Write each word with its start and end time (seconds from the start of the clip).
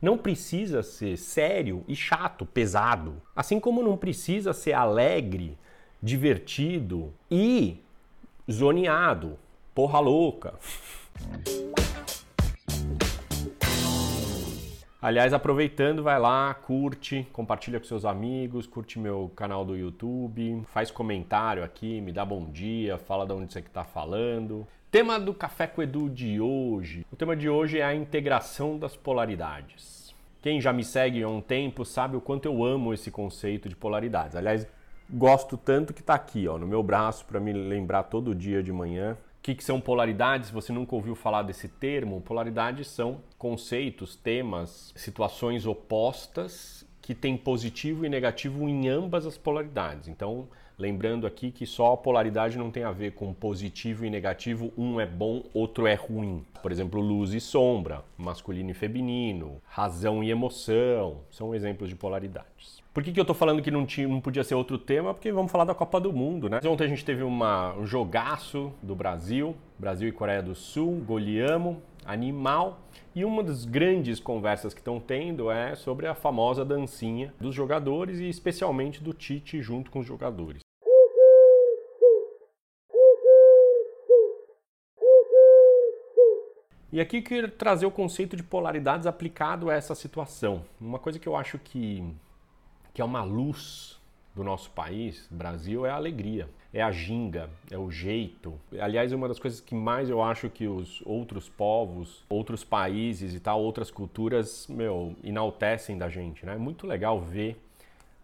não 0.00 0.16
precisa 0.16 0.82
ser 0.82 1.16
sério 1.16 1.84
e 1.86 1.94
chato, 1.94 2.46
pesado. 2.46 3.20
Assim 3.36 3.60
como 3.60 3.82
não 3.82 3.96
precisa 3.96 4.52
ser 4.52 4.72
alegre, 4.72 5.58
divertido 6.02 7.12
e 7.30 7.82
zoneado, 8.50 9.38
porra 9.74 10.00
louca. 10.00 10.54
Aliás, 15.02 15.32
aproveitando, 15.32 16.02
vai 16.02 16.18
lá, 16.18 16.52
curte, 16.52 17.26
compartilha 17.32 17.80
com 17.80 17.86
seus 17.86 18.04
amigos, 18.04 18.66
curte 18.66 18.98
meu 18.98 19.32
canal 19.34 19.64
do 19.64 19.74
YouTube, 19.74 20.62
faz 20.66 20.90
comentário 20.90 21.64
aqui, 21.64 22.02
me 22.02 22.12
dá 22.12 22.22
bom 22.22 22.44
dia, 22.50 22.98
fala 22.98 23.24
de 23.24 23.32
onde 23.32 23.50
você 23.50 23.60
está 23.60 23.82
falando. 23.82 24.68
Tema 24.90 25.18
do 25.18 25.32
Café 25.32 25.66
com 25.66 25.82
Edu 25.82 26.10
de 26.10 26.38
hoje. 26.38 27.06
O 27.10 27.16
tema 27.16 27.34
de 27.34 27.48
hoje 27.48 27.78
é 27.78 27.82
a 27.82 27.94
integração 27.94 28.78
das 28.78 28.94
polaridades. 28.94 30.14
Quem 30.42 30.60
já 30.60 30.70
me 30.70 30.84
segue 30.84 31.22
há 31.22 31.28
um 31.30 31.40
tempo 31.40 31.82
sabe 31.82 32.14
o 32.18 32.20
quanto 32.20 32.44
eu 32.44 32.62
amo 32.62 32.92
esse 32.92 33.10
conceito 33.10 33.70
de 33.70 33.76
polaridades. 33.76 34.36
Aliás, 34.36 34.66
gosto 35.08 35.56
tanto 35.56 35.94
que 35.94 36.02
está 36.02 36.12
aqui, 36.12 36.46
ó, 36.46 36.58
no 36.58 36.66
meu 36.66 36.82
braço 36.82 37.24
para 37.24 37.40
me 37.40 37.54
lembrar 37.54 38.02
todo 38.02 38.34
dia 38.34 38.62
de 38.62 38.70
manhã. 38.70 39.16
O 39.40 39.42
que, 39.42 39.54
que, 39.54 39.64
são 39.64 39.80
polaridades? 39.80 40.50
Você 40.50 40.70
nunca 40.70 40.94
ouviu 40.94 41.14
falar 41.14 41.42
desse 41.42 41.66
termo, 41.66 42.20
polaridades 42.20 42.88
são 42.88 43.22
conceitos, 43.38 44.14
temas, 44.14 44.92
situações 44.94 45.64
opostas 45.64 46.86
que 47.00 47.14
têm 47.14 47.38
positivo 47.38 48.04
e 48.04 48.10
negativo 48.10 48.68
em 48.68 48.86
ambas 48.86 49.24
as 49.24 49.38
polaridades. 49.38 50.08
Então, 50.08 50.46
lembrando 50.80 51.26
aqui 51.26 51.50
que 51.50 51.66
só 51.66 51.92
a 51.92 51.96
polaridade 51.96 52.56
não 52.56 52.70
tem 52.70 52.82
a 52.82 52.90
ver 52.90 53.12
com 53.12 53.32
positivo 53.34 54.04
e 54.04 54.10
negativo, 54.10 54.72
um 54.76 54.98
é 54.98 55.06
bom, 55.06 55.44
outro 55.52 55.86
é 55.86 55.94
ruim. 55.94 56.44
Por 56.62 56.72
exemplo, 56.72 57.00
luz 57.00 57.34
e 57.34 57.40
sombra, 57.40 58.02
masculino 58.16 58.70
e 58.70 58.74
feminino, 58.74 59.60
razão 59.66 60.24
e 60.24 60.30
emoção, 60.30 61.18
são 61.30 61.54
exemplos 61.54 61.88
de 61.88 61.94
polaridades. 61.94 62.80
Por 62.92 63.04
que, 63.04 63.12
que 63.12 63.20
eu 63.20 63.24
tô 63.24 63.34
falando 63.34 63.62
que 63.62 63.70
não, 63.70 63.86
tinha, 63.86 64.08
não 64.08 64.20
podia 64.20 64.42
ser 64.42 64.56
outro 64.56 64.76
tema? 64.76 65.14
Porque 65.14 65.30
vamos 65.30 65.52
falar 65.52 65.64
da 65.64 65.74
Copa 65.74 66.00
do 66.00 66.12
Mundo, 66.12 66.48
né? 66.48 66.58
Ontem 66.66 66.84
a 66.84 66.88
gente 66.88 67.04
teve 67.04 67.22
uma, 67.22 67.72
um 67.76 67.86
jogaço 67.86 68.72
do 68.82 68.96
Brasil, 68.96 69.54
Brasil 69.78 70.08
e 70.08 70.12
Coreia 70.12 70.42
do 70.42 70.56
Sul, 70.56 71.00
goleamos, 71.06 71.76
animal. 72.04 72.80
E 73.14 73.24
uma 73.24 73.42
das 73.42 73.64
grandes 73.64 74.18
conversas 74.18 74.74
que 74.74 74.80
estão 74.80 74.98
tendo 74.98 75.50
é 75.50 75.74
sobre 75.74 76.06
a 76.06 76.14
famosa 76.14 76.64
dancinha 76.64 77.32
dos 77.40 77.54
jogadores 77.54 78.18
e 78.18 78.28
especialmente 78.28 79.02
do 79.02 79.12
Tite 79.12 79.62
junto 79.62 79.90
com 79.90 80.00
os 80.00 80.06
jogadores. 80.06 80.60
E 86.92 87.00
aqui 87.00 87.18
eu 87.18 87.22
quero 87.22 87.50
trazer 87.50 87.86
o 87.86 87.90
conceito 87.90 88.36
de 88.36 88.42
polaridades 88.42 89.06
aplicado 89.06 89.70
a 89.70 89.74
essa 89.74 89.94
situação. 89.94 90.64
Uma 90.80 90.98
coisa 90.98 91.18
que 91.18 91.28
eu 91.28 91.36
acho 91.36 91.58
que 91.58 92.04
que 92.92 93.00
é 93.00 93.04
uma 93.04 93.22
luz 93.22 94.00
do 94.34 94.42
nosso 94.42 94.70
país, 94.72 95.28
Brasil, 95.30 95.86
é 95.86 95.90
a 95.90 95.94
alegria, 95.94 96.48
é 96.72 96.82
a 96.82 96.90
ginga, 96.90 97.48
é 97.70 97.78
o 97.78 97.90
jeito. 97.90 98.58
Aliás, 98.80 99.12
uma 99.12 99.28
das 99.28 99.38
coisas 99.38 99.60
que 99.60 99.74
mais 99.74 100.10
eu 100.10 100.20
acho 100.20 100.50
que 100.50 100.66
os 100.66 101.00
outros 101.06 101.48
povos, 101.48 102.24
outros 102.28 102.64
países 102.64 103.34
e 103.34 103.40
tal, 103.40 103.62
outras 103.62 103.90
culturas, 103.90 104.66
meu, 104.68 105.14
enaltecem 105.22 105.96
da 105.96 106.08
gente, 106.08 106.44
né? 106.44 106.54
É 106.54 106.58
muito 106.58 106.86
legal 106.86 107.20
ver 107.20 107.60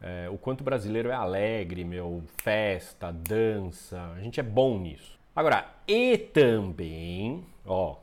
é, 0.01 0.29
o 0.29 0.37
quanto 0.37 0.63
o 0.63 0.65
brasileiro 0.65 1.09
é 1.09 1.15
alegre, 1.15 1.85
meu, 1.85 2.23
festa, 2.39 3.13
dança, 3.13 4.13
a 4.17 4.21
gente 4.21 4.41
é 4.41 4.43
bom 4.43 4.79
nisso. 4.79 5.17
Agora, 5.35 5.67
e 5.87 6.19
também, 6.19 7.45
ó, 7.65 7.97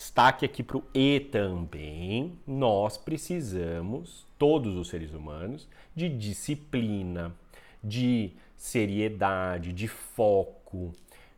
destaque 0.00 0.46
aqui 0.46 0.62
para 0.62 0.78
o 0.78 0.84
e 0.94 1.20
também, 1.20 2.32
nós 2.46 2.96
precisamos, 2.96 4.26
todos 4.38 4.74
os 4.74 4.88
seres 4.88 5.12
humanos, 5.12 5.68
de 5.94 6.08
disciplina, 6.08 7.36
de 7.84 8.32
seriedade, 8.56 9.74
de 9.74 9.86
foco, 9.86 10.90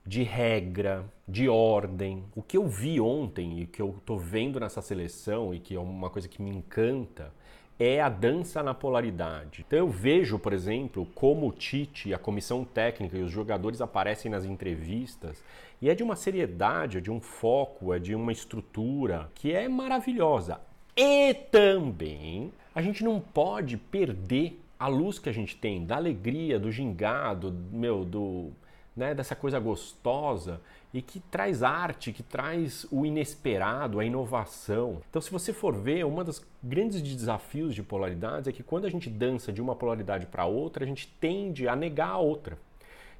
de 0.06 0.22
regra, 0.22 1.04
de 1.26 1.48
ordem. 1.48 2.22
O 2.36 2.40
que 2.40 2.56
eu 2.56 2.68
vi 2.68 3.00
ontem 3.00 3.62
e 3.62 3.66
que 3.66 3.82
eu 3.82 3.96
estou 3.98 4.16
vendo 4.16 4.60
nessa 4.60 4.80
seleção 4.80 5.52
e 5.52 5.58
que 5.58 5.74
é 5.74 5.80
uma 5.80 6.08
coisa 6.08 6.28
que 6.28 6.40
me 6.40 6.50
encanta 6.50 7.34
é 7.82 8.00
a 8.00 8.08
dança 8.08 8.62
na 8.62 8.72
polaridade. 8.72 9.64
Então 9.66 9.76
eu 9.76 9.88
vejo, 9.88 10.38
por 10.38 10.52
exemplo, 10.52 11.04
como 11.16 11.48
o 11.48 11.52
Tite, 11.52 12.14
a 12.14 12.18
comissão 12.18 12.64
técnica 12.64 13.18
e 13.18 13.22
os 13.22 13.30
jogadores 13.32 13.80
aparecem 13.80 14.30
nas 14.30 14.44
entrevistas 14.44 15.42
e 15.80 15.90
é 15.90 15.94
de 15.94 16.02
uma 16.02 16.14
seriedade, 16.14 16.98
é 16.98 17.00
de 17.00 17.10
um 17.10 17.20
foco, 17.20 17.92
é 17.92 17.98
de 17.98 18.14
uma 18.14 18.30
estrutura 18.30 19.28
que 19.34 19.52
é 19.52 19.68
maravilhosa. 19.68 20.60
E 20.96 21.34
também 21.34 22.52
a 22.72 22.80
gente 22.80 23.02
não 23.02 23.18
pode 23.18 23.76
perder 23.76 24.60
a 24.78 24.86
luz 24.86 25.18
que 25.18 25.28
a 25.28 25.32
gente 25.32 25.56
tem 25.56 25.84
da 25.84 25.96
alegria, 25.96 26.60
do 26.60 26.70
gingado, 26.70 27.52
meu, 27.72 28.04
do 28.04 28.52
né, 28.96 29.14
dessa 29.14 29.34
coisa 29.34 29.58
gostosa 29.58 30.60
e 30.92 31.00
que 31.00 31.20
traz 31.20 31.62
arte, 31.62 32.12
que 32.12 32.22
traz 32.22 32.86
o 32.90 33.06
inesperado, 33.06 33.98
a 33.98 34.04
inovação. 34.04 35.00
Então, 35.08 35.22
se 35.22 35.30
você 35.30 35.52
for 35.52 35.74
ver, 35.74 36.04
uma 36.04 36.22
das 36.22 36.44
grandes 36.62 37.00
desafios 37.00 37.74
de 37.74 37.82
polaridades 37.82 38.48
é 38.48 38.52
que 38.52 38.62
quando 38.62 38.84
a 38.84 38.90
gente 38.90 39.08
dança 39.08 39.52
de 39.52 39.62
uma 39.62 39.74
polaridade 39.74 40.26
para 40.26 40.44
outra, 40.44 40.84
a 40.84 40.86
gente 40.86 41.08
tende 41.20 41.66
a 41.66 41.74
negar 41.74 42.10
a 42.10 42.18
outra. 42.18 42.58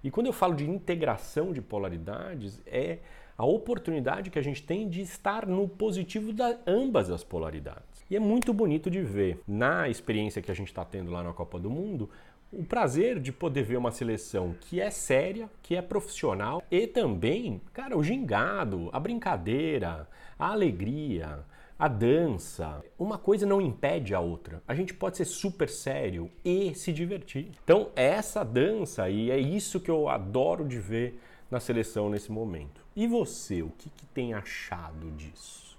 E 0.05 0.11
quando 0.11 0.27
eu 0.27 0.33
falo 0.33 0.55
de 0.55 0.69
integração 0.69 1.53
de 1.53 1.63
polaridades, 1.63 2.61
é 2.67 2.99
a 3.39 3.47
oportunidade 3.47 4.31
que 4.31 4.39
a 4.39 4.43
gente 4.43 4.63
tem 4.63 4.89
de 4.89 5.01
estar 5.01 5.47
no 5.47 5.67
positivo 5.67 6.33
de 6.33 6.43
ambas 6.67 7.11
as 7.11 7.25
polaridades. 7.25 8.05
E 8.11 8.17
é 8.17 8.21
muito 8.21 8.53
bonito 8.53 8.91
de 8.91 9.01
ver 9.01 9.41
na 9.49 9.89
experiência 9.89 10.43
que 10.43 10.51
a 10.51 10.55
gente 10.55 10.69
está 10.69 10.85
tendo 10.85 11.11
lá 11.11 11.23
na 11.23 11.33
Copa 11.33 11.59
do 11.59 11.71
Mundo 11.71 12.11
o 12.53 12.63
prazer 12.63 13.19
de 13.19 13.33
poder 13.33 13.63
ver 13.63 13.79
uma 13.79 13.91
seleção 13.91 14.55
que 14.61 14.79
é 14.79 14.91
séria, 14.91 15.49
que 15.63 15.75
é 15.75 15.81
profissional 15.81 16.63
e 16.71 16.87
também, 16.87 17.63
cara, 17.73 17.97
o 17.97 18.05
gingado, 18.05 18.91
a 18.93 19.01
brincadeira, 19.01 20.07
a 20.39 20.49
alegria, 20.49 21.41
a 21.79 21.89
dança. 21.89 22.85
Uma 22.99 23.17
coisa 23.17 23.47
não 23.47 23.61
impede 23.61 24.15
a 24.15 24.21
outra. 24.21 24.63
A 24.69 24.75
gente 24.75 24.93
pode 24.93 25.17
ser 25.17 25.25
super 25.25 25.69
sério 25.69 26.31
e 26.45 26.75
se 26.75 26.93
divertir. 26.93 27.51
Então, 27.65 27.89
essa 27.97 28.45
dança 28.45 29.09
e 29.09 29.31
é 29.31 29.39
isso 29.39 29.81
que 29.81 29.91
eu 29.91 30.09
adoro 30.09 30.65
de 30.65 30.79
ver 30.79 31.19
na 31.51 31.59
seleção 31.59 32.11
nesse 32.11 32.31
momento. 32.31 32.85
E 32.95 33.07
você, 33.07 33.63
o 33.63 33.71
que, 33.71 33.89
que 33.89 34.05
tem 34.07 34.35
achado 34.35 35.11
disso? 35.13 35.79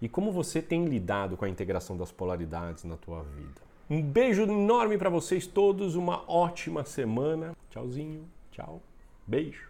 E 0.00 0.08
como 0.08 0.30
você 0.30 0.62
tem 0.62 0.84
lidado 0.84 1.36
com 1.36 1.44
a 1.44 1.48
integração 1.48 1.96
das 1.96 2.12
polaridades 2.12 2.84
na 2.84 2.96
tua 2.96 3.22
vida? 3.22 3.73
Um 3.88 4.00
beijo 4.00 4.44
enorme 4.44 4.96
para 4.96 5.10
vocês 5.10 5.46
todos, 5.46 5.94
uma 5.94 6.24
ótima 6.26 6.84
semana. 6.84 7.54
Tchauzinho, 7.68 8.24
tchau, 8.50 8.80
beijo. 9.26 9.68